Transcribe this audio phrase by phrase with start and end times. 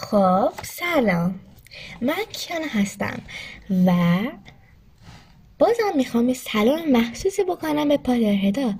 [0.00, 1.40] خب سلام.
[2.00, 3.20] من کیان هستم
[3.86, 3.92] و
[5.58, 8.74] بازم می‌خوام یه سلام مخصوصی بکنم به پادرهدا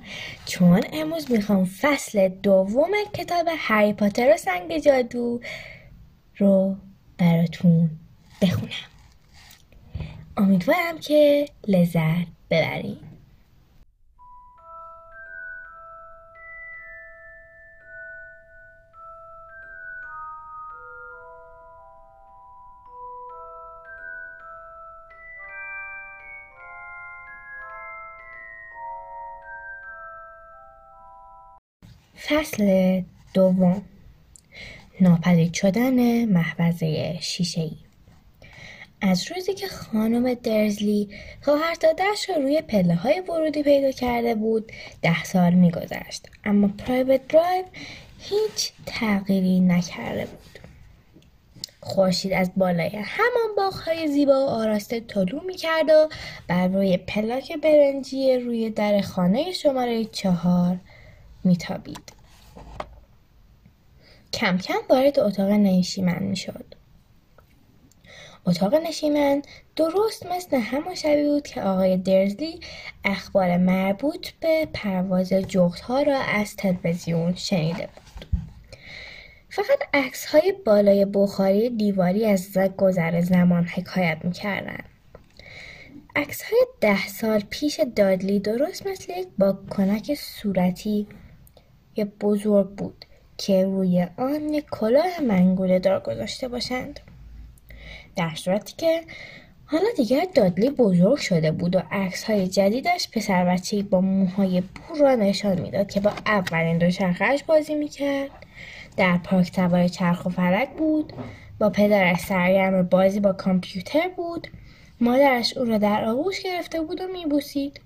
[0.45, 5.39] چون امروز می‌خوام فصل دوم کتاب هری پاتر و سنگ جادو
[6.37, 6.75] رو
[7.17, 7.89] براتون
[8.41, 8.71] بخونم.
[10.37, 13.10] امیدوارم که لذت ببرید
[32.31, 33.01] فصل
[33.33, 33.81] دوم.
[35.01, 37.77] ناپدید شدن محفظه شیشه ای
[39.01, 41.09] از روزی که خانم درزلی
[41.41, 44.71] خواهر دادش را روی پله های ورودی پیدا کرده بود
[45.01, 46.29] ده سال میگذشت.
[46.43, 47.65] اما پرایوت درایو
[48.19, 50.59] هیچ تغییری نکرده بود.
[51.79, 56.09] خورشید از بالای همان باغهای زیبا و آراسته طلوع می‌کرد و
[56.47, 60.77] بر روی پلاک برنجی روی در خانه شماره چهار
[61.43, 62.20] میتابید.
[64.33, 66.65] کم کم وارد اتاق نشیمن می‌شد.
[68.45, 69.41] اتاق نشیمن
[69.75, 72.59] درست مثل همان شبی بود که آقای درزلی
[73.03, 78.25] اخبار مربوط به پرواز جغدها را از تلویزیون شنیده بود.
[79.49, 84.85] فقط عکس های بالای بخاری دیواری از گذر زمان حکایت می‌کردند
[86.15, 91.07] عکس های ده سال پیش دادلی درست مثل یک با کنک صورتی
[92.21, 93.05] بزرگ بود.
[93.41, 96.99] که روی آن یک کلاه منگوله دار گذاشته باشند.
[98.15, 99.01] در صورتی که
[99.65, 104.97] حالا دیگر دادلی بزرگ شده بود و عکس های جدیدش پسر بچه با موهای بور
[104.99, 108.29] را نشان می‌داد که با اولین دوچرخهاش بازی می‌کرد.
[108.97, 111.13] در پارک سوار چرخ و فلک بود.
[111.59, 114.47] با پدرش سرگرم بازی با کامپیوتر بود.
[115.01, 117.81] مادرش او را در آغوش گرفته بود و میبوسید.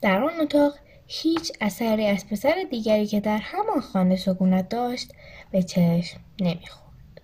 [0.00, 0.74] در آن اتاق
[1.12, 5.12] هیچ اثری از پسر دیگری که در همان خانه سکونت داشت
[5.50, 7.20] به چشم نمی‌خورد.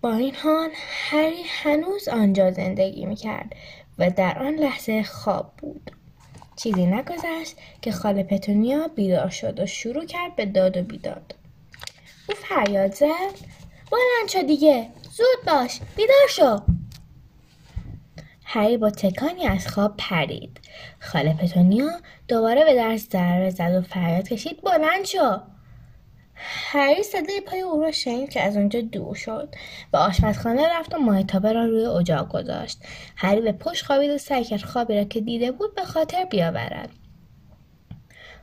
[0.00, 3.52] با این حال هری هنوز آنجا زندگی می‌کرد
[3.98, 5.90] و در آن لحظه خواب بود.
[6.56, 11.34] چیزی نگذشت که خاله پتونیا بیدار شد و شروع کرد به داد و بیداد.
[12.28, 13.34] او فریاد زد
[13.90, 16.77] بلند شو دیگه زود باش بیدار شو.
[18.50, 20.60] هری با تکانی از خواب پرید.
[21.00, 21.90] خاله پتونیا
[22.28, 25.40] دوباره به درس ضربه زد و فریاد کشید بلند شو!
[26.34, 29.54] هری صدای پای او را شنید که از آنجا دور شد
[29.92, 32.78] و آشپزخانه رفت و ماهتابه را روی اجاق گذاشت.
[33.16, 36.90] هری به پشت خوابید و سعی کرد خوابی را که دیده بود به خاطر بیاورد.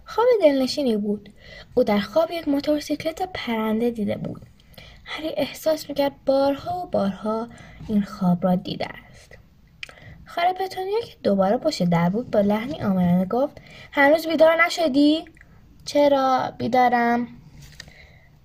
[0.06, 1.30] خواب دلنشینی بود.
[1.76, 4.42] او در خواب یک موتورسیکلت پرنده دیده بود.
[5.06, 7.48] هری احساس می‌کرد بارها و بارها
[7.88, 9.05] این خواب را دیده
[10.44, 13.58] پتونیا که دوباره پشت در بود با لحنی آمرانه گفت
[13.92, 15.26] هنوز بیدار نشدی؟
[15.86, 17.28] چرا بیدارم؟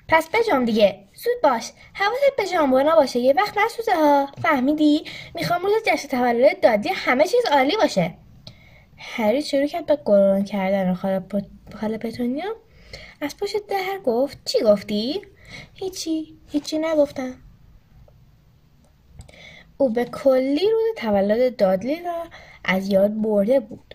[0.09, 4.29] پس بجام دیگه زود باش حواست به جامبونا باشه یه وقت نسوزه ها.
[4.43, 8.15] فهمیدی؟ می‌خوام روز جشن تولد دادی همه چیز عالی باشه.
[8.99, 11.23] هری شروع کرد به گرون کردن خاله,
[11.81, 12.57] خاله پتونیا.
[13.21, 15.23] از پشت در گفت چی گفتی؟
[15.75, 17.35] هیچی هیچی نگفتم.
[19.81, 22.25] او به کلی روز تولد دادلی را
[22.65, 23.95] از یاد برده بود.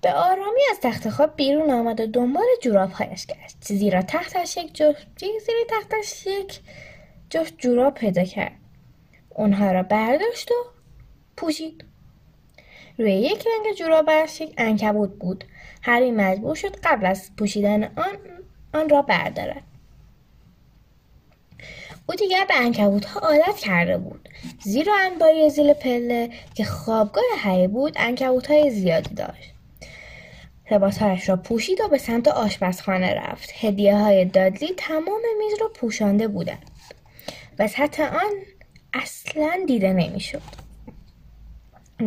[0.00, 3.56] به آرامی از تخت خواب بیرون آمد و دنبال جورابهایش گشت.
[3.60, 6.60] زیرا تختش یک جفت زیرا تختش یک
[7.30, 8.52] جفت جوراب پیدا کرد.
[9.30, 10.54] اونها را برداشت و
[11.36, 11.84] پوشید.
[12.98, 15.44] روی یک رنگ جورابش یک انکبوت بود.
[15.82, 18.18] هری مجبور شد قبل از پوشیدن آن
[18.74, 19.62] آن را بردارد.
[22.08, 24.28] او دیگر به انکبوت ها عادت کرده بود.
[24.64, 29.52] زیرا انباری زیل پله که خوابگاه هری بود انکبوت های زیادی داشت.
[30.70, 33.50] لباسهایش را پوشید و به سمت آشپزخانه رفت.
[33.60, 36.70] هدیه های دادلی تمام میز را پوشانده بودند.
[37.58, 38.32] و سطح آن
[38.94, 40.42] اصلا دیده نمی‌شد.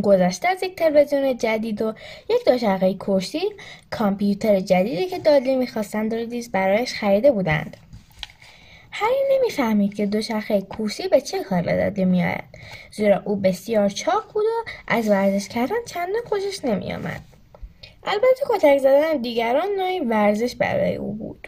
[0.04, 1.94] گذشته از یک تلویزیون جدید و
[2.30, 3.42] یک دوچرخه کرسی
[3.90, 7.78] کامپیوتر جدیدی که دادلی می‌خواستند را دیز برایش خریده بودند.
[8.92, 12.44] هری نمی‌فهمید که دوچرخه کورسی به چه کار به داده میآید.
[12.92, 17.22] زیرا او بسیار چاق بود و از ورزش کردن چندان خوشش نمیآمد.
[18.04, 21.48] البته کتک زدن دیگران نوعی ورزش برای او بود.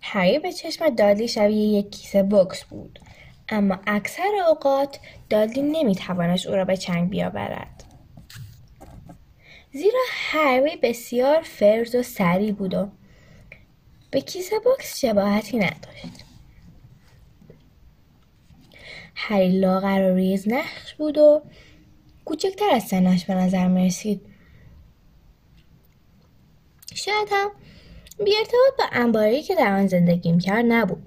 [0.00, 3.00] هری به چشم دادلی شبیه یک کیسه بکس بود.
[3.48, 4.98] اما اکثر اوقات
[5.30, 7.84] دادلی نمی‌توانست او را به چنگ بیاورد.
[9.72, 12.88] زیرا هری بسیار فرز و سری بود و
[14.10, 16.24] به کیسه بکس شباهتی نداشت.
[19.14, 21.42] هری لاغر و ریز نقش بود و
[22.24, 24.26] کوچکتر از سنش به نظر می‌رسید.
[26.94, 27.50] شاید هم
[28.24, 31.06] بی ارتباط با انباری که در آن زندگی می‌کرد نبود.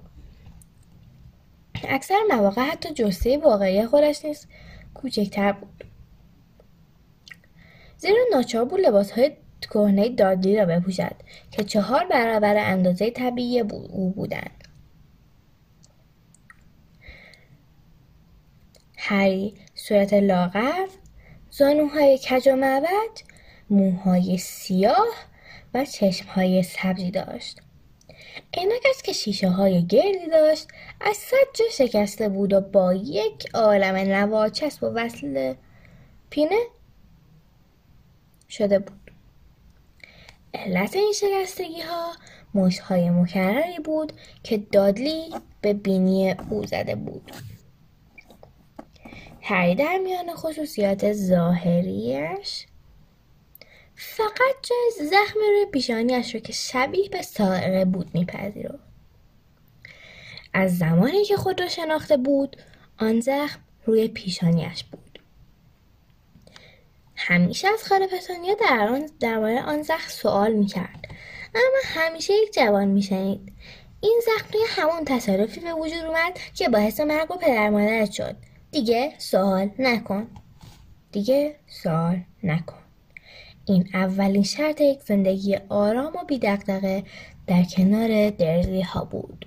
[1.88, 4.46] اکثر مواقع حتی جسته واقعی خودش نیز
[4.94, 5.84] کوچکتر بود.
[7.96, 11.16] زیرا ناچار بود لباس های کهنه دادلی را بپوشد
[11.50, 14.64] که چهار برابر اندازه طبیعی او بودند.
[18.96, 20.86] هری صورت لاغر
[21.50, 23.20] زانوهای کج و معبد
[23.70, 25.14] موهای سیاه
[25.74, 27.60] و چشمهای سبزی داشت.
[28.54, 30.68] عینک است که شیشه های گردی داشت
[31.00, 35.54] از صد شکسته بود و با یک عالم نواچسب و وصل
[36.30, 36.60] پینه
[38.48, 39.03] شده بود.
[40.54, 42.12] علت این شکستگی ها
[42.54, 44.12] مشت های مکرری بود
[44.42, 47.32] که دادلی به بینی او زده بود.
[49.42, 52.66] هری در میان خصوصیات ظاهریش
[53.94, 58.84] فقط جای زخم روی پیشانیش رو که شبیه به سائقه بود میپذیرفت.
[60.52, 62.56] از زمانی که خود را شناخته بود
[62.98, 65.03] آن زخم روی پیشانیش بود.
[67.16, 71.08] همیشه از خاله پتانیا در آن درباره آن زخم سوال می‌کرد.
[71.54, 73.52] اما همیشه یک جوان میشنید.
[74.00, 78.36] این زخم توی همون تصادفی به وجود اومد که باعث مرگ و پدر مادرت شد.
[78.70, 80.26] دیگه سوال نکن.
[81.12, 82.78] دیگه سوال نکن.
[83.66, 87.04] این اولین شرط یک زندگی آرام و بیدقدقه
[87.46, 89.46] در کنار درزی ها بود.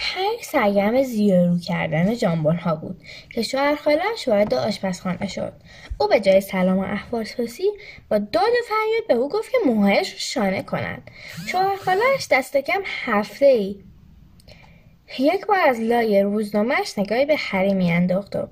[0.00, 3.02] هر سرگرم زیارو کردن جانبون ها بود
[3.34, 5.52] که شوهر خالش وارد آشپزخانه شد.
[6.00, 7.70] او به جای سلام و احوالپرسی
[8.10, 11.10] با داد فریاد به او گفت که موهایش رو شانه کند
[11.46, 13.76] شوهر خالش دست کم هفته ای
[15.18, 18.48] یک بار از لای روزنامهش نگاهی به هری میانداخت و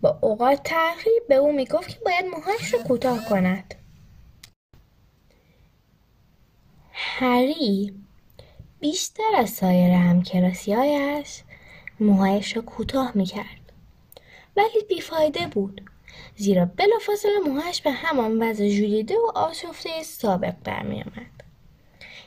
[0.00, 3.74] با اوقات تأخیر به او می‌گفت که باید موهایش رو کوتاه کند.
[6.92, 8.03] هری
[8.80, 11.42] بیشتر از سایر همکلاسیهایش
[12.00, 13.72] موهایش را کوتاه می‌کرد.
[14.56, 15.90] ولی بیفایده بود
[16.36, 21.34] زیرا بلافاصله موهایش به همان وضع ژولیده و آشفته سابق برمیآمد.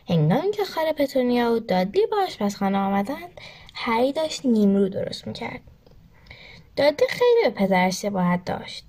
[0.10, 3.42] هنگامی که خاله پتونیا و دادلی به آشپزخانه آمدند
[3.74, 5.62] هری داشت نیمرو درست می‌کرد.
[6.76, 8.86] دادلی خیلی به پدرش شباهت داشت.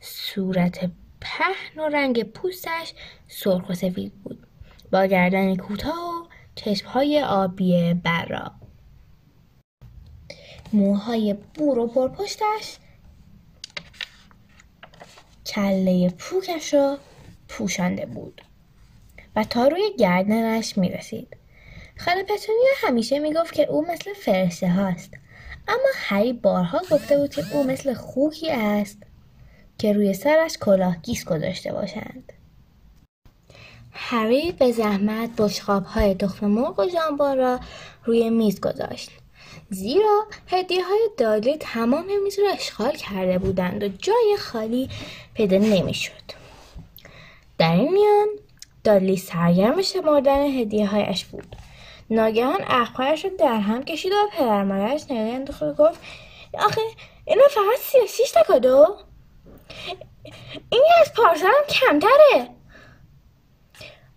[0.00, 0.90] صورت
[1.20, 2.94] پهن و رنگ پوستش
[3.28, 4.46] سرخ و سفید بود.
[4.92, 8.52] با گردن کوتاه و چشمهای آبی برا.
[10.72, 12.78] موهای بور و پرپشتش
[15.46, 16.98] کله پوکش را
[17.48, 18.42] پوشانده بود.
[19.36, 21.36] و تا روی گردنش می رسید.
[21.98, 25.10] خاله پتونیا همیشه می‌گفت که او مثل فرشته هاست.
[25.68, 29.02] اما هری بارها گفته بود که او مثل خوکی است
[29.78, 32.32] که روی سرش کلاهگیس گذاشته باشند.
[33.92, 37.60] هری به زحمت بشقاب های تخم مرغ و ژامبون را
[38.04, 39.10] روی میز گذاشت.
[39.70, 44.88] زیرا هدیه های دادلی تمام میز را اشغال کرده بودند و جای خالی
[45.34, 46.12] پیدا نمی‌شد.
[47.58, 48.28] در این میان
[48.84, 51.56] دادلی سرگرم شمردن هدیه هایش بود.
[52.10, 56.00] ناگهان اخبارش رو در هم کشید و پدر مادرش نگاه انداخت و گفت
[56.58, 56.80] آخه
[57.24, 58.96] اینا فقط سی و شیش تا کادو
[60.70, 62.48] این از پارسال کمتره.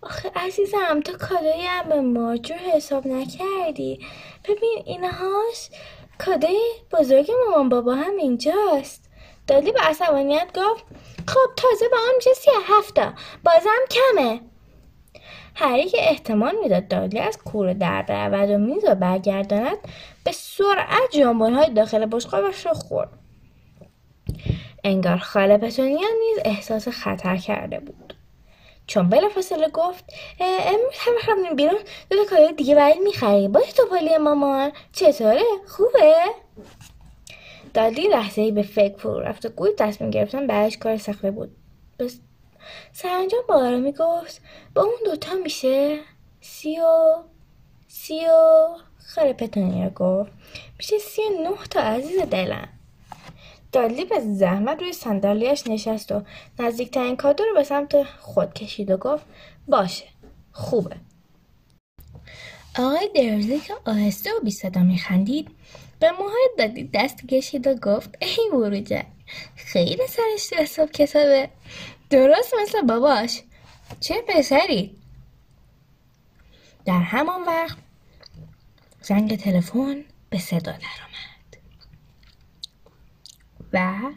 [0.06, 4.00] آخه عزیزم تو کادوی هم به ماجور حساب نکردی؟
[4.44, 5.70] ببین اینهاش
[6.18, 6.60] کادوی
[6.92, 9.10] بزرگ مامان بابا هم اینجاست.
[9.48, 10.84] دادی به عصبانیت گفت
[11.28, 14.42] خب تازه به آن میشه سی هفته بازم کمه.
[15.56, 19.78] هری که احتمال می‌داد دادلی از کوره در برود و میز و برگرداند
[20.24, 23.10] به سرعت های داخل بشقابش را خورد.
[24.84, 28.05] انگار خاله پتونیا نیز احساس خطر کرده بود.
[28.88, 30.06] چون بلافاصله گفت
[30.40, 34.72] امروز همه رفتیم بیرون دو تا دیگه برای می‌خری باشه توپالی مامان.
[34.94, 36.16] چطوره؟ خوبه؟
[37.74, 41.56] دادی لحظه ای به فکر فرو رفت و گوی تصمیم گرفتن برایش کار سخته بود.
[42.00, 42.20] بس
[42.92, 44.42] سرانجام با آرامی گفت
[44.76, 46.00] با اون دوتا میشه؟
[46.42, 47.16] سی و
[47.88, 48.68] سی و
[49.16, 50.32] خاله پتونیا گفت.
[50.78, 52.70] میشه سی و نه تا عزیز دلم.
[53.76, 56.24] دادلی به زحمت روی صندلیاش نشست و
[56.60, 59.26] نزدیکترین کادو رو به سمت خود کشید و گفت
[59.68, 60.06] باشه
[60.52, 60.96] خوبه.
[62.80, 65.48] آقای درزی که آهسته و بی صدا میخندید
[66.00, 69.06] به موهای دادی دست کشید و گفت ای بروجک
[69.56, 71.50] خیلی سرش تو حساب کتابه.
[72.10, 73.42] درست مثل باباش.
[74.00, 74.96] چه پسری؟
[76.86, 77.78] در همان وقت
[79.02, 81.35] زنگ تلفن به صدا درآمد
[83.76, 84.12] و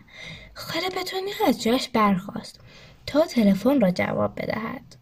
[0.55, 2.61] خاله پتونی از جاش برخواست
[3.07, 4.97] تا تلفن را جواب بدهد.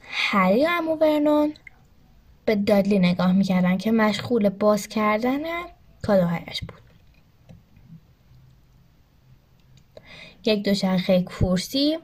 [0.00, 1.54] هری و امو ورنون
[2.44, 5.40] به دادلی نگاه می‌کردن که مشغول باز کردن
[6.02, 6.82] کادوهایش بود.
[10.44, 11.98] یک دوچرخه کورسی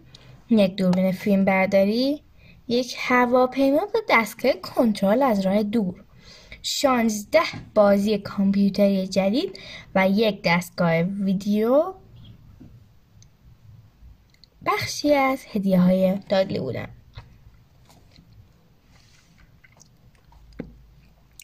[0.50, 2.22] یک دوربین فیلم برداری
[2.68, 6.04] یک هواپیما با دستگاه کنترل از راه دور.
[6.70, 7.42] شانزده
[7.74, 9.58] بازی کامپیوتری جدید
[9.94, 11.94] و یک دستگاه ویدیو.
[14.66, 16.88] بخشی از هدیه های دادلی بودن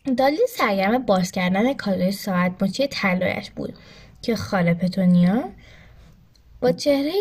[0.07, 3.79] دادلی سرگرم باز کردن کادوی ساعت مچی طلایش بود
[4.23, 5.51] که خاله پتونیا؟
[6.61, 7.13] با چهره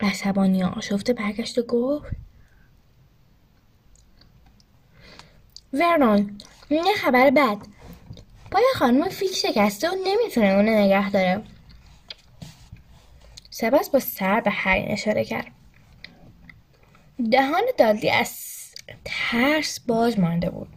[0.00, 2.12] عصبانی آشفته برگشت و گفت
[5.72, 6.38] ورنون
[6.70, 7.58] یه خبر بد.
[8.50, 11.42] پای خانم فیک شکسته و نمی‌تونه اونو نگه داره.
[13.50, 15.52] سپس با سر به هری اشاره کرد.
[17.32, 18.54] دهان دادلی از
[19.04, 20.68] ترس باز مانده بود.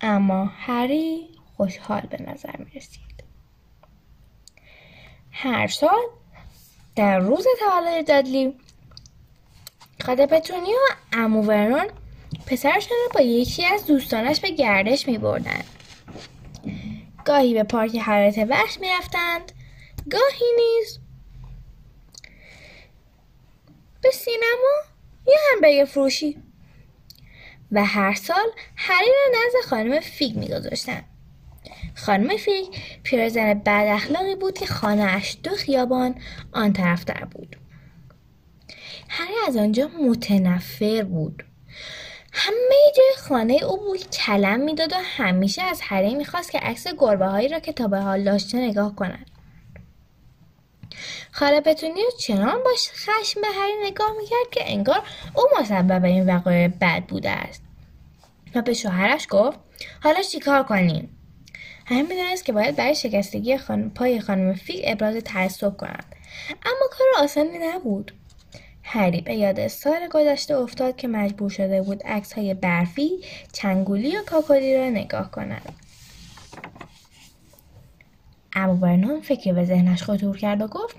[0.00, 3.24] اما هری خوشحال به نظر می رسید.
[5.32, 6.02] هر سال
[6.96, 8.54] در روز تولد دادلی
[10.06, 10.78] خاله پتونیا و
[11.12, 11.86] عمو ورنون
[12.46, 15.60] پسرشون رو با یکی از دوستانش به گردش می بردن.
[17.24, 19.52] گاهی به پارک حیات وحش می رفتند
[20.10, 20.98] گاهی نیز
[24.02, 24.76] به سینما
[25.26, 26.36] یا همبرگر فروشی.
[27.72, 31.04] و هر سال هری را نزد خانم فیگ میگذاشتند
[31.94, 32.66] خانم فیگ
[33.02, 36.14] پیرزن بد اخلاقی بود که خانهاش دو خیابان
[36.52, 37.56] آن طرفتر بود.
[39.08, 41.44] هری از آنجا متنفر بود.
[42.32, 47.26] همه جای خانه او بود کلم می‌داد و همیشه از هری می‌خواست که عکس گربه
[47.26, 49.30] هایی را که تا به حال داشته نگاه کند
[51.32, 55.02] خاله پتونیا چنان باش خشم به هری نگاه می‌کرد که انگار
[55.34, 57.62] او مسبب این وقایع بد بوده است.
[58.54, 59.58] و به شوهرش گفت
[60.02, 61.16] حالا چیکار کنیم؟
[61.86, 63.90] همه می‌دونست که باید برای شکستگی خان...
[63.90, 66.14] پای خانم فیل ابراز تعصب کنند.
[66.50, 68.12] اما کار آسانی نبود.
[68.88, 73.10] هری به یاد سال گذشته افتاد که مجبور شده بود عکس های برفی
[73.52, 75.62] چنگولی و کاکلی را نگاه کند.
[78.52, 80.96] اما فکری به ذهنش خطور کرد و گفت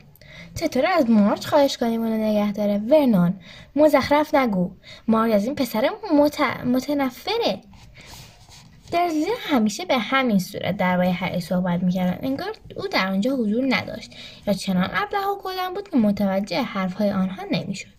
[0.56, 3.34] چطور از مارچ خواهش کنیم اونو نگه داره؟ ورنون
[3.76, 4.72] مزخرف نگو.
[5.08, 6.42] مارچ از این پسر مت...
[6.66, 7.62] متنفره.
[8.92, 12.28] در زیر همیشه به همین صورت درباره هری صحبت می‌کردن.
[12.28, 14.12] انگار او در آنجا حضور نداشت
[14.48, 17.98] یا چنان ابله و کلن بود که متوجه حرفهای آنها نمی‌شد.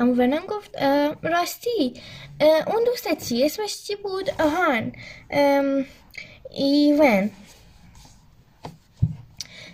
[0.00, 0.82] اما ورنان گفت
[1.22, 1.94] راستی
[2.40, 4.92] اون دوستت چی اسمش چی بود؟ آهان
[6.50, 7.30] ایون.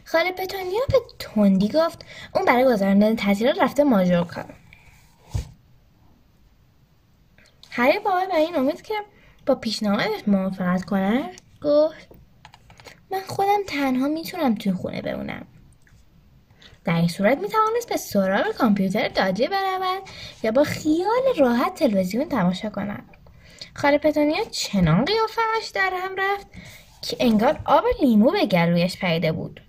[0.05, 4.45] خاله پتونیا به تندی گفت اون برای گذراندن تعطیلات رفته ماژورکا
[7.71, 8.95] هری باور به این امید که
[9.47, 11.31] با پیشنهادش موافقت کنه؟
[11.63, 12.09] گفت.
[13.11, 15.47] من خودم تنها می‌تونم توی خونه بمونم.
[16.85, 20.03] در این صورت می‌توانست به سراغ کامپیوتر داجه برود
[20.43, 23.05] یا با خیال راحت تلویزیون تماشا کند.
[23.75, 26.47] خاله پتونیا چنان قیافهاش در هم رفت
[27.03, 29.61] که انگار آب لیمو به گلویش پیده بود.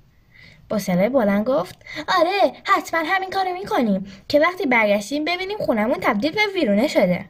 [0.70, 1.86] با صدای بلند گفت
[2.20, 7.25] آره حتما همین کارو می‌کنیم که وقتی برگشتیم ببینیم خونمون تبدیل به ویرونه شده.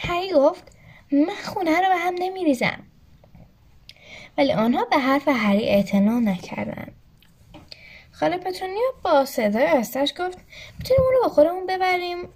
[0.00, 0.64] هری گفت
[1.12, 2.82] من خونه رو به هم نمیریزم.
[4.38, 6.92] ولی آنها به حرف هری اعتنا نکردند.
[8.12, 10.38] خاله پترونیا با صدای استش گفت
[10.78, 12.28] می‌تونیم اون رو با خودمون ببریم؟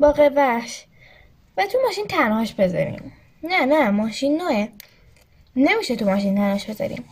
[0.00, 0.84] باقی وحش.
[1.56, 3.12] و تو ماشین تنهاش بذاریم.
[3.42, 4.68] نه نه ماشین نوه
[5.56, 7.04] نمیشه تو ماشین تنهاش بذاریم.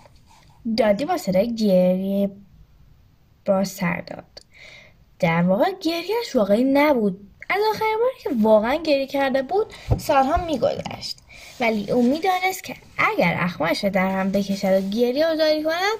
[0.76, 2.30] دادی با صدای گریه
[3.46, 4.24] باز سر داد.
[5.18, 7.29] در واقع گریهش واقعی نبود.
[7.50, 9.66] از آخرین باری که واقعا گریه کرده بود
[9.98, 11.18] سالها میگذشت.
[11.60, 15.98] ولی او می‌دانست که اگر اخمش در هم بکشد و گریه و زاری کند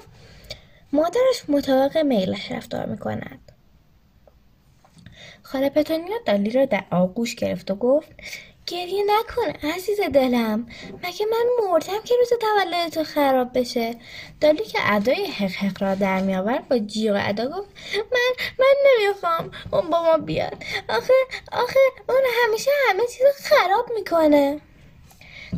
[0.93, 3.53] مادرش مطابق میلش رفتار می‌کند.
[5.43, 8.09] خاله پتونیا دالی را در آغوش گرفت و گفت
[8.71, 10.67] گریه نکن عزیز دلم.
[11.05, 13.95] مگه من مردم که روز تولد تو خراب بشه؟
[14.41, 17.69] دالی که ادای حق را در میآورد با جیغ ادا گفت
[18.13, 20.65] من من نمی‌خوام اون با ما بیاد.
[20.89, 21.13] آخه
[21.53, 24.61] آخه اون همیشه همه چیز خراب می‌کنه.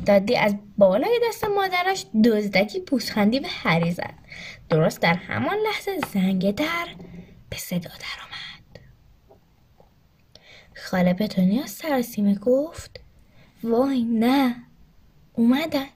[0.07, 4.15] دادی از بالای دست مادرش دزدکی پوزخندی به هری زد.
[4.71, 6.87] درست در همان لحظه زنگ در
[7.51, 8.81] به صدا درآمد
[10.77, 13.02] خاله پتونیا سرسیمه گفت
[13.65, 14.57] وای نه
[15.33, 15.87] اومدن.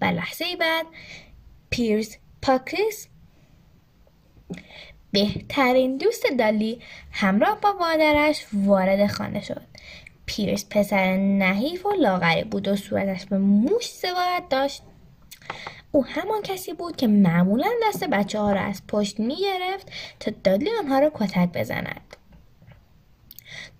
[0.00, 0.86] و لحظه بعد
[1.70, 3.08] پیرز پاکریس
[5.12, 6.80] بهترین دوست دالی
[7.12, 9.62] همراه با مادرش وارد خانه شد.
[10.26, 14.82] پیرس پسر نحیف و لاغری بود و صورتش به موش سوارت داشت.
[15.92, 20.30] او همان کسی بود که معمولا دست بچه ها را از پشت می گرفت تا
[20.44, 22.16] دادلی آنها را کتک بزند.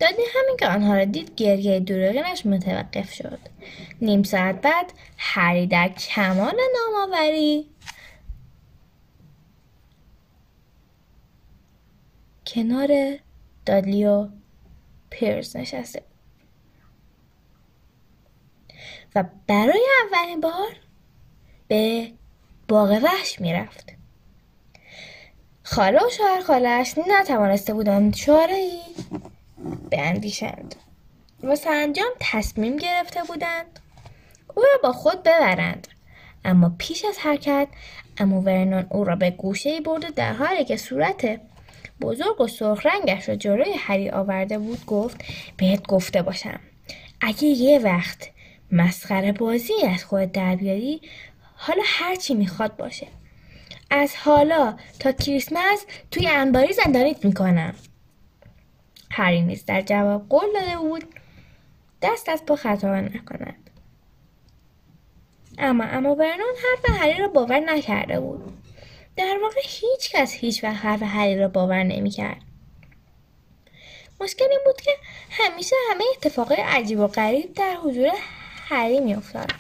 [0.01, 3.39] دادلی همین که آنها را دید گریه دروغینش متوقف شد.
[4.01, 7.67] نیم ساعت بعد هری در کمال نامآوری.
[12.47, 13.19] کنار
[13.67, 14.29] دادلی و
[15.11, 16.03] پیرز نشسته
[19.15, 20.77] و برای اولین بار
[21.69, 22.13] به
[22.69, 23.93] باغ وحش می‌رفت.
[25.63, 28.71] خاله و شوهر خالش نتوانسته بودند چاره
[29.91, 30.75] بیندیشند
[31.43, 33.81] و سرانجام تصمیم گرفته بودند.
[34.55, 35.89] او را با خود ببرند.
[36.45, 37.69] اما پیش از حرکت
[38.19, 41.41] امو ورنون او را به گوشه برد و در حالی که صورت
[42.01, 45.25] بزرگ و سرخ رنگش را جلوی هری آورده بود گفت
[45.57, 46.61] بهت گفته باشم
[47.21, 48.31] اگه یه وقت
[48.73, 51.01] مسخره بازی از خود در بیاری
[51.55, 53.07] حالا هرچی می‌خواد باشه.
[53.91, 57.75] از حالا تا کریسمس توی انباری زندانیت می‌کنم.
[59.11, 61.05] هری نیز در جواب قول داده بود
[62.03, 63.71] دست از پا خطا نکند.
[65.59, 68.59] اما اما برنون حرف هری را باور نکرده بود.
[69.17, 72.43] در واقع هیچ کس هیچ وقت حرف هری را باور نمی‌کرد
[74.21, 74.91] مشکل این بود که
[75.31, 78.11] همیشه همه اتفاقای عجیب و غریب در حضور
[78.69, 79.53] هری میافتاد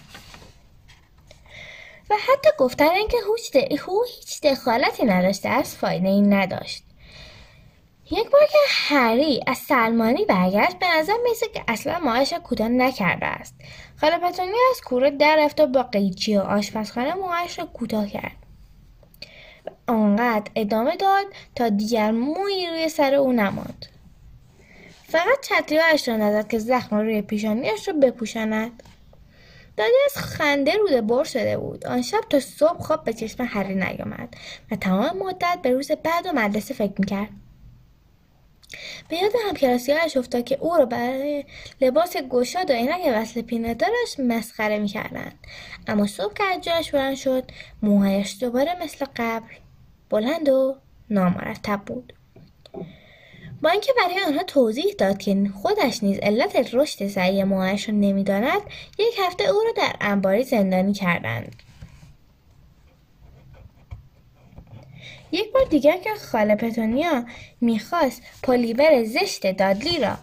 [2.10, 3.16] و حتی گفتن اینکه
[3.86, 6.84] هو هیچ دخالتی نداشته است فایده ای نداشت.
[8.10, 13.26] یک بار که هری از سلمانی برگشت به نظر میسه که اصلا ماهش کوتاه نکرده
[13.26, 13.54] است.
[14.00, 18.36] خاله پتونی از کوره در رفت و با قیچی و آشپزخانه موهاش را کوتاه کرد.
[19.86, 23.86] آنقدر ادامه داد تا دیگر موی روی سر او نماند.
[25.08, 28.82] فقط چتریهایش را نزد که زخم روی پیشانیش را بپوشاند.
[29.76, 31.86] دادی از خنده روده بر شده بود.
[31.86, 34.34] آن شب تا صبح خواب به چشم هری نیامد
[34.70, 37.28] و تمام مدت به روز بعد و مدرسه فکر می‌کرد.
[39.08, 41.44] به یاد همکلاسیهایش افتاد که او را برای
[41.80, 45.38] لباس گشاد و عینک وصل پینه دارش مسخره می‌کردند
[45.86, 47.50] اما صبح که از جایش بلند شد
[47.82, 49.54] موهایش دوباره مثل قبل
[50.10, 50.76] بلند و
[51.10, 52.12] نامرتب بود.
[53.62, 58.60] با اینکه برای آنها توضیح داد که خودش نیز علت رشد سعی موهایش را نمی‌داند
[58.98, 61.62] یک هفته او را در انباری زندانی کردند.
[65.32, 67.24] یک بار دیگر که خاله پتونیا
[67.60, 70.16] می‌خواست پلیور زشت دادلی را.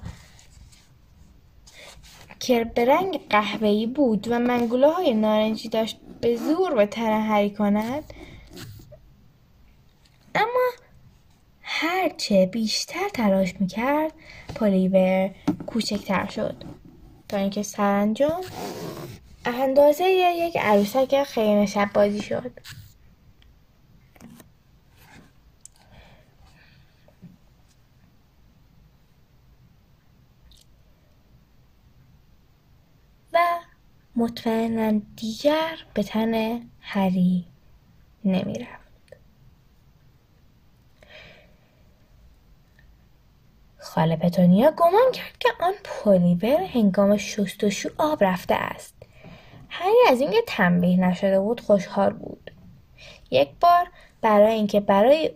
[2.40, 8.14] که به رنگ قهوه‌ای بود و منگوله های نارنجی داشت به زور به ترهری کند.
[10.36, 10.72] اما
[11.62, 14.14] هرچه بیشتر تلاش می‌کرد
[14.56, 15.30] پلیور
[15.68, 16.64] کوچکتر شد.
[17.30, 18.42] تا اینکه سرانجام
[19.46, 20.04] اندازه
[20.38, 22.52] یک عروسک خیلی شب بازی شد
[33.34, 33.40] و
[34.16, 37.46] مطمئنا دیگر به تن هری
[38.26, 38.86] نمی‌رفت.
[43.78, 48.96] خاله پتونیا گمان کرد که آن پلیور هنگام شستشو آب رفته است.
[49.70, 52.52] هری از اینکه تنبیه نشده بود خوشحال بود.
[53.32, 53.88] یک بار
[54.22, 55.32] برای اینکه برای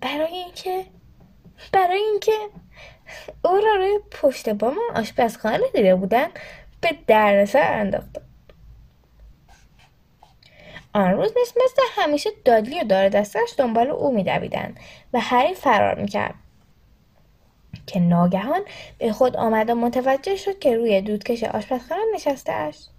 [0.00, 0.86] برای اینکه
[1.72, 2.32] برای اینکه
[3.44, 6.28] او را روی پشت بام آشپزخانه دیده بودن
[6.80, 8.20] به دردسر انداخته.
[10.92, 14.80] آن روز نیز مثل همیشه دادلی و دار دستش دنبال او میدویدند
[15.12, 16.34] و هری فرار می‌کرد.
[17.86, 18.60] که ناگهان
[18.98, 22.90] به خود آمد و متوجه شد که روی دودکش آشپزخانه نشسته است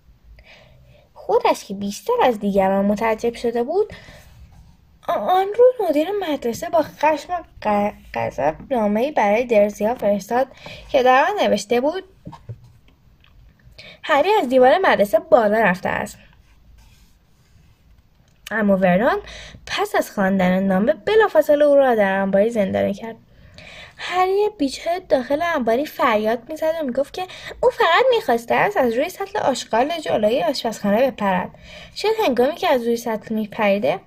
[1.14, 3.94] خودش که بیشتر از دیگران متعجب شده بود
[5.08, 7.44] آن روز مدیر مدرسه با خشم
[8.14, 10.48] غضب نامهای برای درزی ها فرستاد
[10.92, 12.04] که در آن نوشته بود
[14.04, 16.18] هری از دیوار مدرسه بالا رفته است.
[18.52, 19.20] اما ورنان
[19.66, 23.16] پس از خواندن نامه بلافاصله او را در انباری زندانی کرد.
[23.98, 27.28] هری بیچاره داخل انباری فریاد می‌زد و می‌گفت که
[27.64, 31.50] او فقط می‌خواسته است از روی سطل آشغال جلوی آشپزخانه بپرد.
[31.96, 34.00] شاید هنگامی که از روی سطل میپریده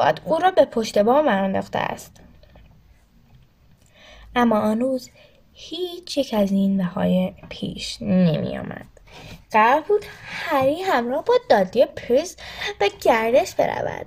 [0.00, 2.16] باد او را به پشت بام انداخته است.
[4.36, 5.10] اما آن روز
[5.52, 8.86] هیچ یک از این بهای پیش نمی آمد.
[9.50, 12.36] قرار بود هری همراه با دادی پرس
[12.78, 14.06] به گردش برود.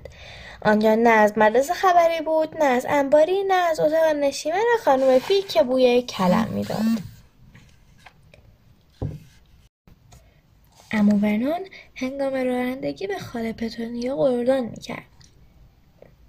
[0.62, 5.42] آنجا نه از مدرسه خبری بود نه از انباری نه از اتاق نشیمن خانم فی
[5.42, 6.78] که بوی کلم می‌داد.
[10.92, 11.60] امو ورنون
[11.94, 15.13] هنگام رانندگی به خاله پتونیا قردان می‌کرد.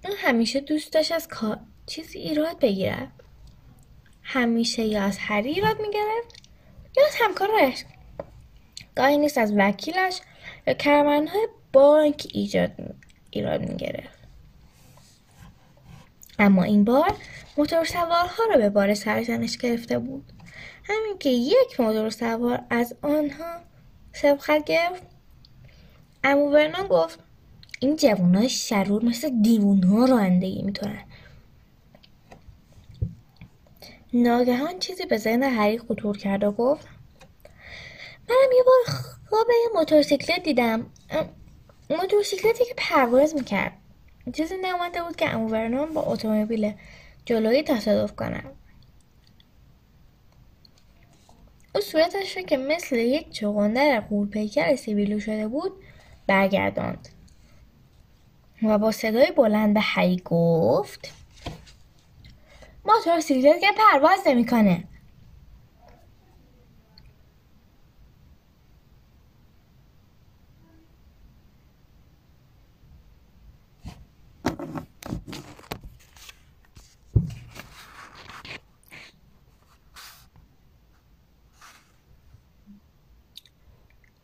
[0.06, 3.12] اون همیشه دوست داشت از کار چیزی ایراد بگیرد.
[4.22, 6.42] همیشه یا از هری ایراد می‌گرفت
[6.96, 7.84] یا از همکارش.
[8.96, 10.20] گاهی نیست از وکیلش
[10.66, 12.70] یا کرمنهای بانک ایجاد
[13.30, 14.18] ایراد می‌گرفت.
[16.38, 17.16] اما این بار
[17.56, 20.32] موتور سوارها را به بار سرزنش گرفته بود.
[20.84, 23.60] همین که یک موتور سوار از آنها
[24.12, 25.02] سبقت گرفت.
[26.24, 27.18] امو ورنان گفت
[27.80, 27.98] این
[28.34, 31.04] های شرور مثل دیوونها رانندگی می‌تونن
[34.12, 36.86] ناگهان چیزی به ذهن هری خطور کرد و گفت
[38.28, 38.94] منم یه بار
[39.28, 40.86] خواب یه موتورسیکلت دیدم.
[41.90, 43.72] موتورسیکلتی که پرواز می‌کرد.
[44.32, 46.72] چیزی نمانده بود که امو ورنون با اتومبیل
[47.24, 48.50] جلویی تصادف کنم.
[51.74, 55.72] او صورتش رو که مثل یک چغندر قورپیکر سیبیلو شده بود
[56.26, 57.08] برگرداند.
[58.68, 61.12] و با صدای بلند به هی گفت
[62.84, 64.84] موتورسیکلت که پرواز نمی‌کنه.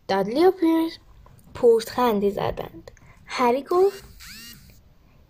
[0.08, 0.98] دادلی و پیرس
[1.54, 2.90] پورت خندی زدند.
[3.26, 4.11] هری گفت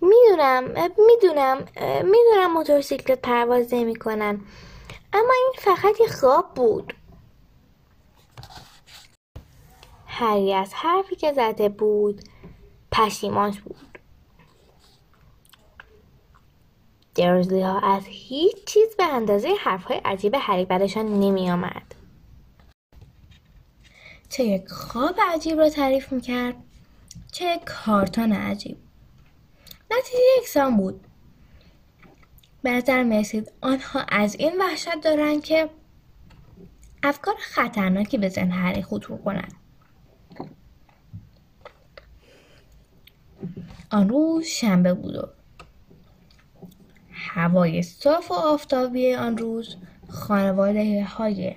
[0.03, 0.65] می‌دونم
[1.07, 1.59] می‌دونم
[2.05, 4.41] می‌دونم موتورسیکلت پرواز نمی‌کنن.
[5.13, 6.95] اما این فقط یه خواب بود.
[10.07, 12.23] هری از حرفی که زده بود
[12.93, 13.99] پشیمان بود.
[17.15, 21.95] درزلی ها از هیچ چیز به اندازه حرف های عجیب هری بدشان نمی آمد.
[24.29, 26.55] چه یک خواب عجیب را تعریف می‌کرد
[27.33, 28.77] چه یک کارتون عجیب.
[29.99, 31.07] نتیجه یکسان بود.
[32.63, 35.71] به نظر می‌رسید آنها از این وحشت دارند که
[37.03, 39.55] افکار خطرناکی به ذهن هری خطور کنند.
[43.91, 45.29] آن روز شنبه بود و
[47.13, 49.77] هوای صاف و آفتابی آن روز
[50.09, 51.55] خانواده های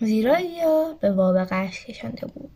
[0.00, 0.60] زیرایی
[1.00, 2.55] به وابقش کشانده بود.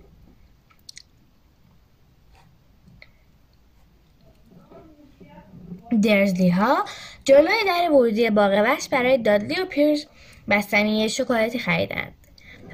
[6.02, 6.84] درزلی ها
[7.24, 10.04] جلوی در ورودی باغ وحش برای دادلی و پیرز
[10.48, 12.12] بستنی شکلاتی خریدند.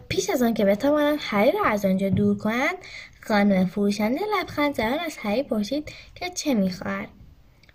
[0.08, 2.74] پیش از آنکه بتوانند هری را از آنجا دور کنند
[3.20, 7.08] خانم فروشنده لبخند زدن از هری پرسید که چه می‌خواهد.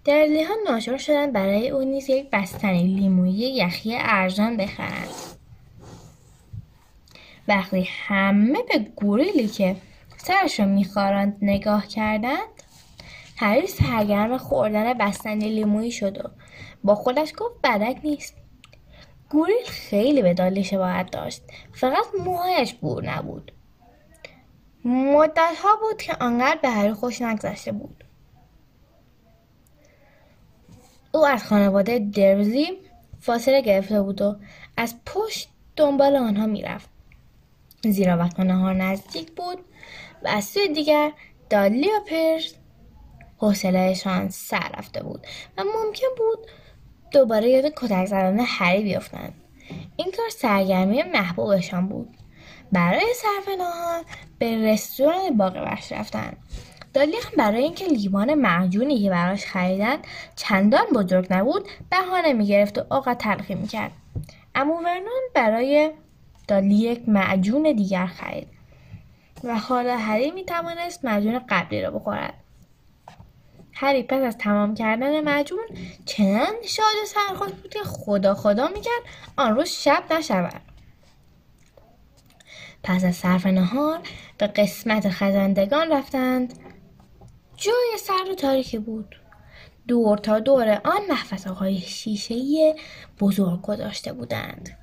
[0.05, 5.09] درزلی ها ناچار شدند برای او نیز یک بستنی لیمویی یخی ارزان بخرند.
[7.47, 9.75] وقتی همه به گوریلی که
[10.17, 12.47] سرش را میخواراند نگاه کردند
[13.41, 16.29] هری سرگرم خوردن بستنی لیمویی شد و
[16.83, 18.35] با خودش گفت بدک نیست.
[19.29, 21.41] گوریل خیلی به دالی شباهت داشت.
[21.73, 23.51] فقط موهایش بور نبود.
[24.85, 28.03] مدت ها بود که آنقدر به هری خوش نگذشته بود.
[31.11, 32.67] او از خانواده درزی
[33.19, 34.35] فاصله گرفته بود و
[34.77, 36.89] از پشت دنبال آنها می‌رفت.
[37.83, 39.57] زیرا وقت نهار نزدیک بود
[40.23, 41.11] و از سوی دیگر
[41.49, 42.60] دالی و پرس
[43.41, 45.27] حوصلهشان سر رفته بود
[45.57, 46.39] و ممکن بود
[47.11, 49.33] دوباره یاد کتک زدن هری بیفتند
[49.95, 52.09] این کار سرگرمی محبوبشان بود.
[52.71, 54.03] برای صرف نهار
[54.39, 56.37] به رستوران باغ وحش رفتند
[56.93, 59.97] دالی هم برای اینکه لیوان معجونی که براش خریدن
[60.35, 63.91] چندان بزرگ نبود بهانه می‌گرفت و آقا تلخی می‌کرد.
[64.55, 65.91] امو ورنون برای
[66.47, 68.47] دالی یک معجون دیگر خرید.
[69.43, 72.33] و حالا هری می توانست معجون قبلی را بخورد.
[73.81, 75.65] هری پس از تمام کردن معجون
[76.05, 79.01] چنان شاد و سرخوش بود که خدا خدا می‌کرد
[79.37, 80.61] آن روز شب نشود.
[82.83, 83.99] پس از صرف نهار
[84.37, 86.53] به قسمت خزندگان رفتند.
[87.55, 89.15] جای سرد و تاریکی بود.
[89.87, 92.75] دور تا دور آن محفظه های شیشه
[93.19, 94.77] بزرگ گذاشته بودند.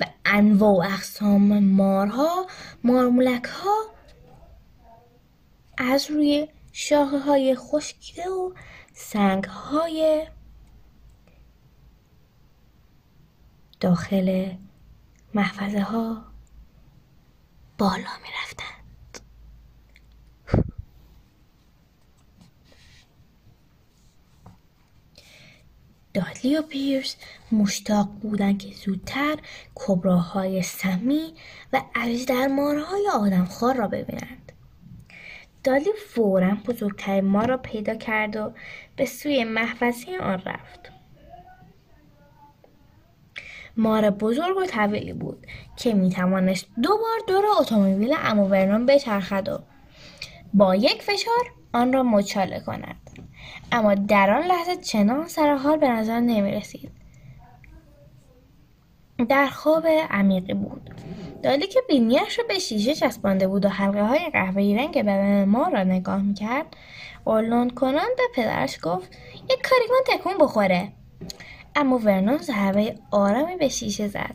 [0.00, 2.46] و انواع و اقسام مارها
[2.84, 3.92] مارمولک ها
[5.78, 8.52] از روی شاخه های خشکیده و
[8.92, 10.26] سنگ های
[13.80, 14.52] داخل
[15.34, 16.24] محفظه ها
[17.78, 18.82] بالا می رفتند.
[26.14, 27.16] دادلی و پیرس
[27.52, 29.38] مشتاق بودند که زودتر
[29.74, 31.34] کبراهای سمی
[31.72, 34.41] و اژدرمارهای آدمخوار را ببینند
[35.64, 38.52] دادلی فورا بزرگترین ما را پیدا کرد و
[38.96, 40.92] به سوی محفظه آن رفت.
[43.76, 45.46] مار بزرگ و طویلی بود
[45.76, 49.58] که می توانست دو بار دور اتومبیل امو ورنون بچرخد و
[50.54, 52.96] با یک فشار آن را مچاله کند.
[53.72, 57.01] اما در آن لحظه چنان سرحال به نظر نمی رسید
[59.24, 60.90] در خواب عمیقی بود.
[61.42, 65.68] دالی که بینیش را به شیشه چسبانده بود و حلقه های قهوه‌ای رنگ بدن ما
[65.68, 66.76] را نگاه می‌کرد
[67.24, 69.12] اولون کنان به پدرش گفت
[69.50, 70.92] یک کاری کن تکون بخوره.
[71.76, 74.34] اما ورنون ضربه آرامی به شیشه زد.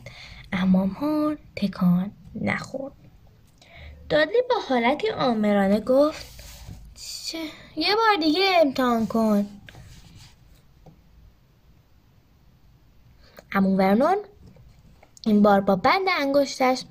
[0.52, 2.92] اما مار تکان نخورد.
[4.08, 6.26] دادلی با حالتی آمرانه گفت
[7.26, 7.38] چه؟
[7.76, 9.46] یه بار دیگه امتحان کن.
[13.52, 14.16] اما ورنون
[15.28, 16.84] این بار با بند انگشتش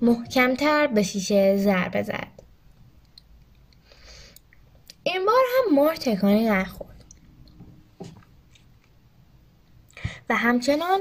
[0.00, 2.28] محکمتر به شیشه ضربه زد.
[5.02, 7.04] این بار هم مار تکانی نخورد.
[10.28, 11.00] و همچنان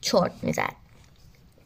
[0.00, 0.76] چرت می‌زد.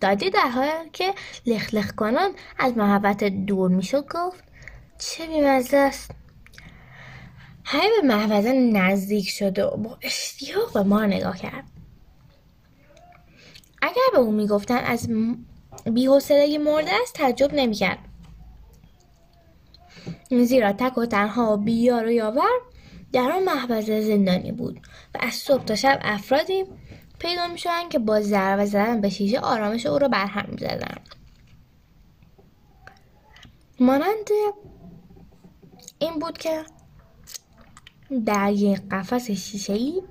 [0.00, 1.14] دادی در حالی که
[1.46, 4.44] لخ کنان از محبت دور می‌شد گفت
[4.98, 6.10] چه بیمزه است.
[7.66, 11.64] هی به محوزه نزدیک شد و با اشتیاق به ما نگاه کرد.
[13.82, 15.08] اگر به او می‌گفتن از
[15.84, 17.98] بیحوصلگی مرده است تعجب نمی‌کرد
[20.30, 22.60] زیرا تک و تنها و بیار و یاور
[23.12, 24.80] در آن محوزه زندانی بود
[25.14, 26.64] و از صبح تا شب افرادی
[27.18, 27.58] پیدا می
[27.90, 30.94] که با ضربه زدن به شیشه آرامش او را برهم می زدن.
[33.80, 34.30] مانند
[35.98, 36.64] این بود که
[38.26, 40.02] در یک قفس شیشه ای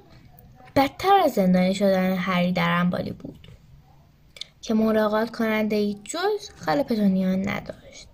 [0.75, 3.46] بدتر از زندانی شدن هری در انبالی بود
[4.67, 8.07] که ملاقات کننده ای جز خاله پتونیا نداشت.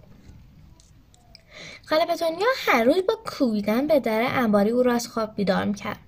[1.85, 5.99] خاله پتونیا هر روز با کوبیدن به در انباری او را از خواب بیدار می‌کرد.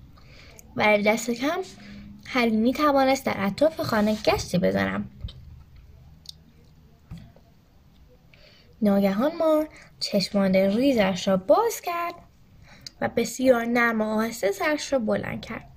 [0.76, 1.60] و دست کم
[2.50, 5.10] می توانست در اطراف خانه گشتی بزنم
[8.82, 9.68] ناگهان مار
[10.00, 12.14] چشمان ریزش را باز کرد
[13.00, 15.68] و بسیار نرم و آهسته سرش را بلند کرد.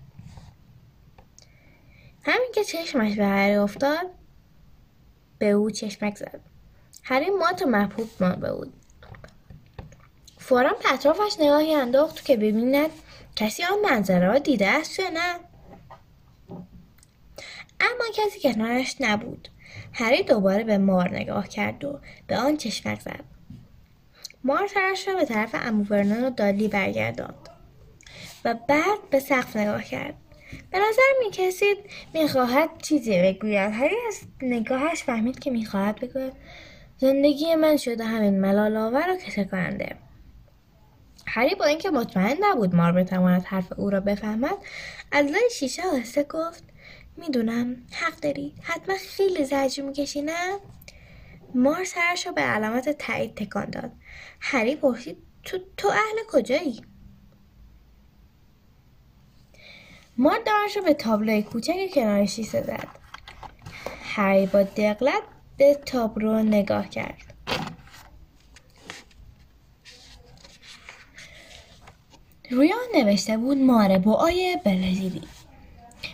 [2.23, 4.18] همین که چشمش به هری افتاد
[5.39, 6.39] به او چشمک زد.
[7.03, 8.73] هری مات و محبوب مانده بود
[10.37, 12.89] فورا به اطرافش نگاهی انداخت که ببیند
[13.35, 15.35] کسی آن منظره را دیده است یا نه.
[17.79, 19.47] اما کسی کنارش نبود.
[19.93, 23.23] هری دوباره به مار نگاه کرد و به آن چشمک زد.
[24.43, 27.49] مار سرش را به طرف امو و دالی برگرداند
[28.45, 30.15] و بعد به سقف نگاه کرد.
[30.71, 31.77] به نظر می کسید
[32.13, 33.71] می‌خواهد چیزی بگوید.
[33.71, 36.33] هری از نگاهش فهمید که می‌خواهد بگوید.
[36.97, 39.95] زندگی من شده همین ملال آور و کسه کننده.
[41.27, 44.57] هری با اینکه مطمئن نبود مار بتواند حرف او را بفهمد
[45.11, 46.63] از لای شیشه آهسته گفت
[47.17, 48.53] می‌دونم حق داری.
[48.61, 50.59] حتما خیلی زجر می‌کشی نه؟
[51.55, 53.91] مار سرش رو به علامت تایید تکان داد.
[54.39, 56.81] هری پرسید تو, تو اهل کجایی؟
[60.19, 62.87] مار دارش رو به تابلوی کوچک کنار شیشه زد
[64.03, 65.23] هری با دقلت
[65.57, 67.33] به تابلو نگاه کرد.
[72.49, 75.21] روی آن نوشته بود ماره آیه برزیلی.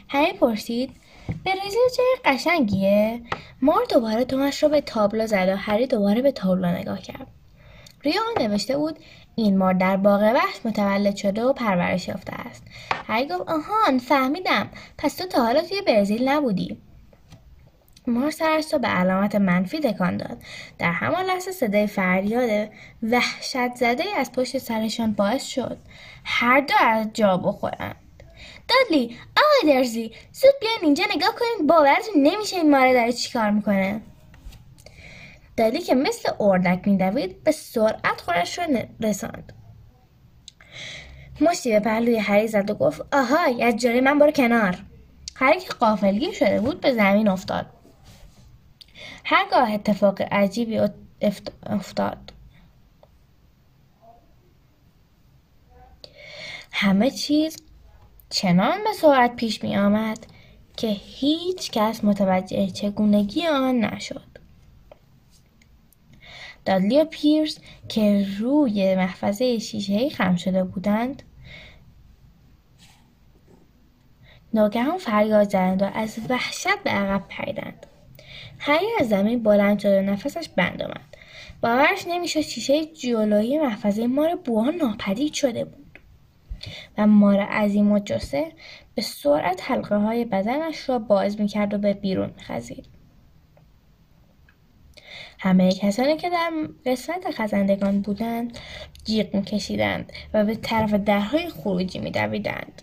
[0.10, 0.92] هری پرسید
[1.46, 3.22] برزیل جای قشنگیه؟
[3.62, 7.28] مار دوباره تومش رو به تابلو زد و هری دوباره به تابلو نگاه کرد.
[8.04, 9.00] روی آن نوشته بود
[9.36, 12.64] این مار در باغ وحش متولد شده و پرورش یافته است.
[13.08, 14.70] هری گفت آهان فهمیدم.
[14.98, 16.78] پس تو تا حالا توی برزیل نبودی.
[18.08, 20.38] مار سرش رو به علامت منفی تکان داد.
[20.78, 22.70] در همان لحظه صدای فریاد
[23.04, 25.78] وحشت زده از پشت سرشان باعث شد
[26.26, 27.96] هر دو از جا بخورند.
[28.68, 31.68] دادلی آقای درزی زود بیاین اینجا نگاه کنیم.
[31.68, 34.02] باورتون نمیشه این ماره داره چیکار می‌کنه؟
[35.58, 38.66] دالی که مثل اردک میدوید به سرعت خودش را
[39.00, 39.54] رساند.
[41.42, 44.78] مشتی به پهلوی هری زد و گفت آهای از جلوی من برو کنار.
[45.36, 47.66] هری که قافلگیر شده بود به زمین افتاد.
[49.26, 50.80] هرگاه اتفاق عجیبی
[51.66, 52.34] افتاد.
[56.72, 57.58] همه چیز
[58.30, 60.26] چنان به سرعت پیش می آمد
[60.78, 64.35] که هیچ کس متوجه چگونگی آن نشد.
[66.66, 71.24] دادلی و پیرس که روی محفظه شیشه خم شده بودند
[74.54, 77.86] ناگهان فریاد زدند و از وحشت به عقب پریدند.
[78.60, 81.18] هری از زمین بلند شد و نفسش بند آمد.
[81.62, 86.00] باورش نمی‌شد شیشه جلویی محفظه مار بوها ناپدید شده بود.
[86.98, 88.52] و مار عظیم و جسه
[88.96, 92.95] به سرعت حلقه های بدنش را باز می‌کرد و به بیرون میخزید.
[95.40, 96.52] همه کسانی که در
[96.86, 98.58] قسمت خزندگان بودند
[99.04, 102.82] جیغ میکشیدند و به طرف درهای خروجی میدویدند.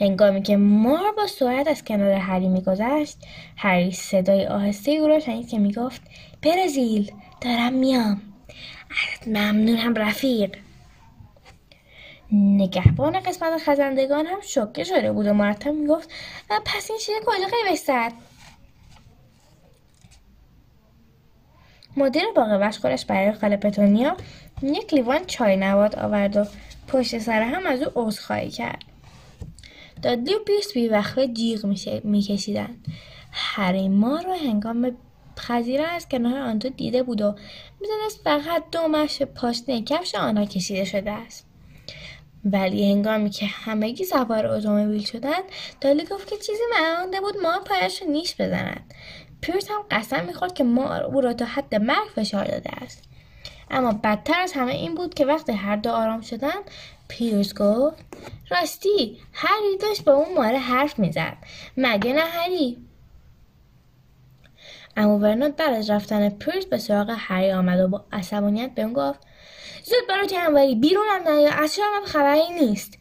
[0.00, 3.16] هنگامی که مار با سرعت از کنار هری میگذشت
[3.56, 6.02] هری صدای آهسته او را شنید که می‌گفت
[6.42, 8.22] برزیل دارم میام.
[9.26, 10.56] ممنونم رفیق.
[12.32, 16.10] نگهبان قسمت خزندگان هم شوکه شده بود و مرتب می‌گفت
[16.64, 18.12] پس این شیر کجا قیبستد
[21.98, 24.16] مدیر باغ وش خودش برای خاله پتونیا
[24.62, 26.44] یک لیوان چای نواد آورد و
[26.88, 28.84] پشت سر هم از او عذرخواهی کرد.
[30.02, 31.66] دادلی و پیرس وقفه جیغ
[32.04, 32.86] میکشیدند
[33.32, 34.96] هری ما رو هنگام
[35.38, 37.34] خزیره از کنار آن دیده بود و
[37.80, 41.46] می‌دانست فقط دو مش پاشنه کفش آنها کشیده شده است.
[42.44, 45.42] ولی هنگامی که همگی سوار اتومبیل شدند
[45.80, 48.94] دالی گفت که چیزی مانده بود ما پایش رو نیش بزند
[49.40, 53.04] پیرس هم قسم می‌خورد که ما او را تا حد مرگ فشار داده است.
[53.70, 56.70] اما بدتر از همه این بود که وقتی هر دو آرام شدند
[57.08, 58.04] پیرس گفت
[58.50, 61.36] راستی هری داشت با اون ماره حرف می‌زد.
[61.76, 62.76] مگه نه هری؟
[64.96, 68.92] اما ورنات بعد از رفتن پیرس به سراغ هری آمد و با عصبانیت به اون
[68.92, 69.20] گفت
[69.84, 72.98] زود برو جنوری بیرونم نیا از شما خبری نیست.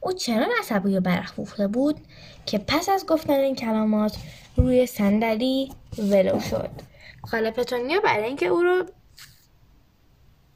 [0.00, 1.96] او چنان عصبی و برافروخته بود
[2.46, 4.16] که پس از گفتن این کلمات
[4.56, 6.70] روی صندلی ولو شد.
[7.24, 8.84] خاله پتونیا برای اینکه او رو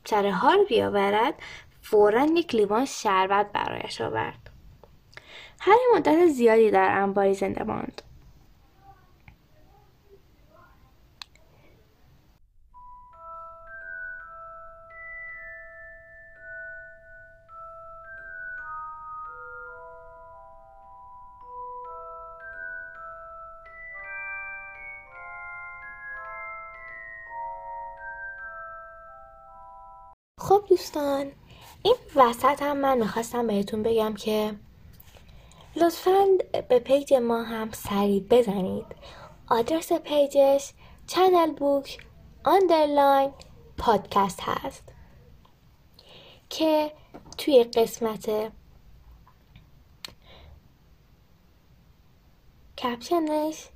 [0.04, 1.34] سر حال بیاورد
[1.82, 4.50] فورا یک لیوان شربت برایش آورد.
[5.60, 8.02] هر مدت زیادی در انباری زنده ماند.
[30.96, 31.32] دوستان
[31.82, 34.54] این وسط هم من می‌خواستم بهتون بگم که
[35.76, 36.24] لطفا
[36.68, 38.86] به پیج ما هم سری بزنید.
[39.48, 40.72] آدرس پیجش
[41.06, 41.98] channel book
[42.44, 43.32] underline
[43.78, 44.82] podcast هست
[46.50, 46.92] که
[47.38, 48.52] توی قسمت
[52.78, 53.68] caption ش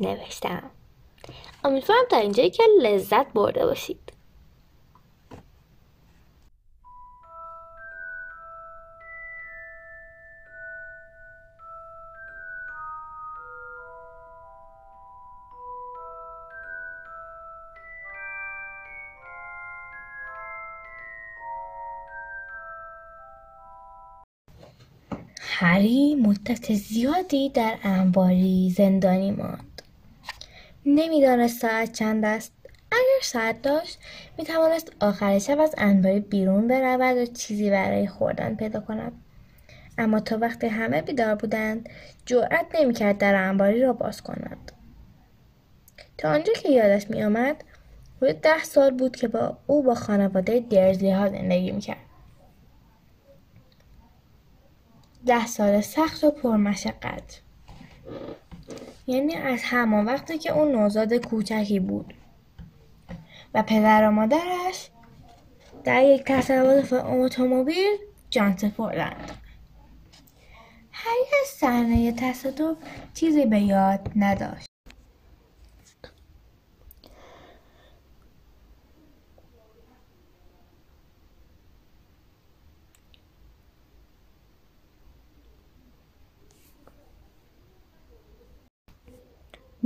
[0.00, 0.70] نوشتم.
[1.64, 4.12] امیدوارم تا اینجایی که لذت برده باشید.
[25.72, 29.82] هری مدت زیادی در انباری زندانی ماند.
[30.86, 32.52] نمی‌دانست ساعت چند است
[32.90, 33.98] اگر ساعت داشت
[34.38, 39.12] می‌توانست آخر شب از انباری بیرون برود و چیزی برای خوردن پیدا کند.
[39.98, 41.88] اما تا وقتی همه بیدار بودند
[42.26, 44.72] جرأت نمی‌کرد در انباری را باز کند.
[46.18, 47.64] تا آنجا که یادش میآمد
[48.16, 52.11] حدود ده سال بود که با او با خانواده درزلی ها زندگی می‌کرد.
[55.26, 57.40] ده سال سخت و پرمشقت.
[59.06, 62.14] یعنی از همان وقتی که اون نوزاد کوچکی بود.
[63.54, 64.90] و پدر و مادرش
[65.84, 67.96] در یک تصادف اتومبیل
[68.30, 69.30] جان سپردند.
[70.92, 72.76] هر از صحنه تصادف
[73.14, 74.71] چیزی به یاد نداشت.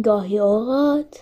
[0.05, 1.19] گاهی اوقات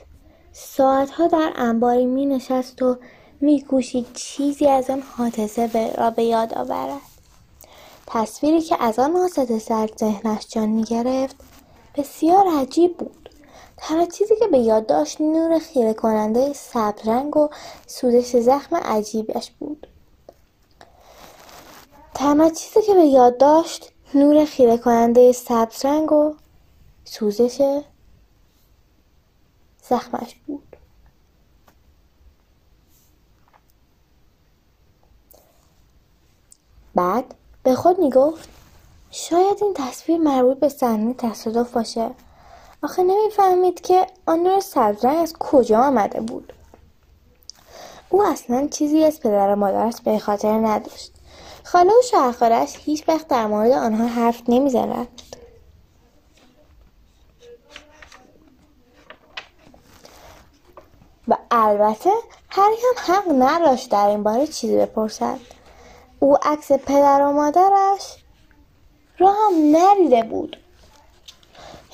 [0.52, 2.96] ساعتها در انباری می نشست و
[3.40, 7.00] می کوشید چیزی از آن حادثه را به یاد آورد.
[8.06, 11.36] تصویری که از آن حادثه در ذهنش جان می گرفت
[11.96, 13.30] بسیار عجیب بود.
[13.76, 17.48] تنها چیزی که به یاد داشت نور خیره کننده سبزرنگ و
[17.86, 19.86] سوزش زخم عجیبش بود.
[22.14, 26.34] تنها چیزی که به یاد داشت نور خیره کننده سبزرنگ و
[27.04, 27.82] سوزش
[29.88, 30.76] زخمش بود.
[36.94, 38.48] بعد به خود می‌گفت
[39.10, 42.10] شاید این تصویر مربوط به صحنه تصادف باشه.
[42.82, 46.52] آخه نمی‌فهمید که آن نور سبزرنگ از کجا آمده بود.
[48.08, 51.12] او اصلا چیزی از پدر و مادرش به خاطر نداشت.
[51.64, 55.08] خاله و شوهرخالهاش هیچ وقت در مورد آنها حرف نمی‌زنند
[61.28, 62.10] و البته
[62.48, 65.38] هری هم حق نداشت در این باره چیزی بپرسد.
[66.20, 68.24] او عکس پدر و مادرش
[69.18, 70.56] را هم ندیده بود.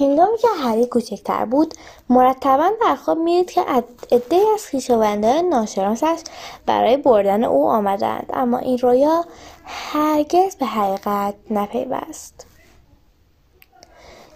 [0.00, 1.74] هنگامی که هری کوچکتر بود
[2.08, 3.60] مرتبا در خواب می‌دید که
[4.12, 6.20] عدهای از خویشاوندان ناشناسش
[6.66, 8.30] برای بردن او آمدند.
[8.32, 9.24] اما این رویا
[9.64, 12.46] هرگز به حقیقت نپیوست.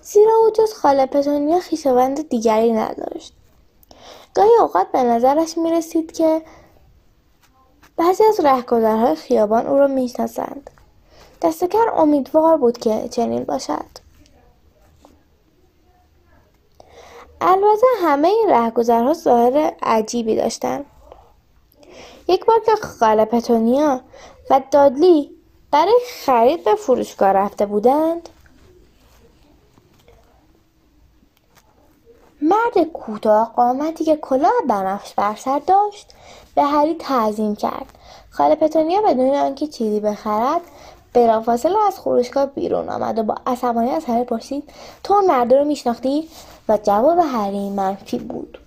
[0.02, 3.32] زیرا او جز خاله پتونیا خویشاوند دیگری نداشت.
[4.34, 6.42] گاهی اوقات به نظرش می رسید که
[7.96, 10.70] بعضی از رهگذرهای خیابان او را می‌شناسند.
[11.42, 14.04] دستکر امیدوار بود که چنین باشد.
[17.40, 20.86] البته همه این رهگذرها ظاهر عجیبی داشتند
[22.28, 24.00] یک بار که خاله پتونیا
[24.50, 25.30] و دادلی
[25.70, 28.28] برای خرید به فروشگاه رفته بودند
[32.44, 36.14] مرد کوتاه قامتی که کلاه بنفش بر سر داشت
[36.54, 37.86] به هری تعظیم کرد.
[38.30, 40.60] خاله پتونیا بدون آنکه چیزی بخرد
[41.12, 44.70] بلافاصله از فروشگاه بیرون آمد و با عصبانی از هری پرسید
[45.04, 46.28] تو اون مرد رو میشناختی؟
[46.68, 48.58] و جواب هری منفی بود.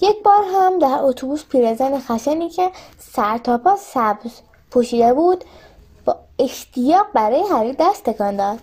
[0.00, 4.32] یک بار هم در اتوبوس پیرزن خشنی که سر تا پا سبز
[4.70, 5.44] پوشیده بود
[6.04, 8.58] با اشتیاق برای هری دست تکان داد.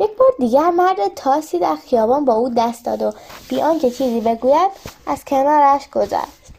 [0.00, 3.12] یک بار دیگر مرد تاسی در خیابان با او دست داد و
[3.48, 4.70] بی آنکه چیزی بگوید
[5.06, 6.52] از کنارش گذشت.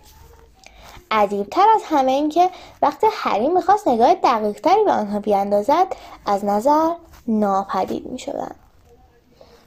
[1.11, 2.49] عجیبتر از همه این که
[2.81, 5.87] وقتی هری می‌خواست نگاه دقیقتری به آنها بیاندازد
[6.25, 6.93] از نظر
[7.27, 8.55] ناپدید می‌شدند.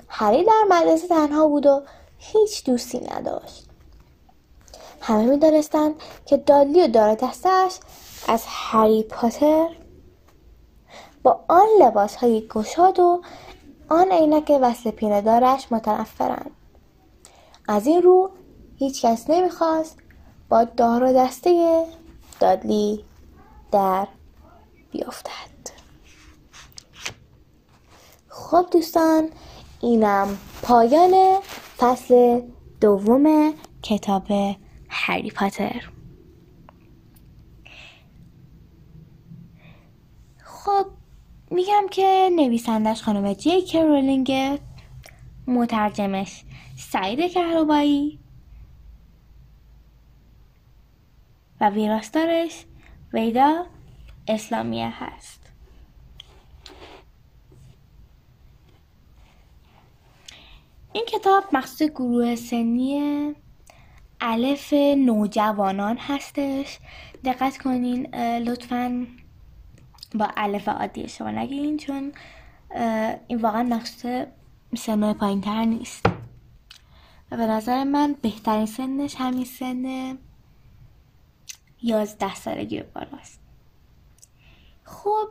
[0.08, 1.82] هری در مدرسه تنها بود و
[2.18, 3.66] هیچ دوستی نداشت.
[5.00, 5.94] همه می‌دانستند
[6.26, 7.78] که دادلی و دار دستش
[8.28, 9.68] از هری پاتر
[11.22, 13.22] با آن لباس های گشاد و
[13.90, 16.50] آن عینک وصل پینه دارش متنفرند.
[17.68, 18.30] از این رو
[18.76, 19.98] هیچ کس نمی‌خواست
[20.48, 21.84] با دار و دسته
[22.40, 23.04] دادلی
[23.72, 24.08] در
[24.90, 25.30] بیافتد
[28.28, 29.28] خب دوستان
[29.80, 31.40] اینم پایان
[31.76, 32.42] فصل
[32.80, 34.26] دوم کتاب
[34.88, 35.90] هری پاتر.
[40.44, 40.86] خب
[41.50, 44.60] میگم که نویسندش خانم جی رولینگ.
[45.46, 46.44] مترجمش
[46.76, 48.18] سعید کهربایی.
[51.60, 52.64] و ویراستارش
[53.12, 53.66] ویدا
[54.28, 55.52] اسلامیه هست.
[60.92, 63.34] این کتاب مخصوص گروه سنی
[64.20, 66.78] الف نوجوانان هستش.
[67.24, 69.06] دقت کنین لطفا
[70.14, 72.12] با الف عادی شما نگین چون
[73.28, 74.26] این واقعا مخصوص
[74.76, 76.06] سنهای پایین تر نیست.
[77.30, 80.18] و به نظر من بهترین سنش همین سن
[81.82, 83.40] یازده سالگی بالاست.
[84.84, 85.28] خب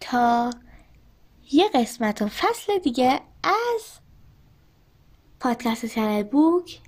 [0.00, 0.50] تا
[1.52, 4.00] یه قسمت و فصل دیگه از
[5.40, 6.80] پادکست چنل بوک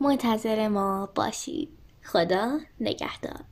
[0.00, 1.68] منتظر ما باشید.
[2.02, 3.44] خدا نگهدار.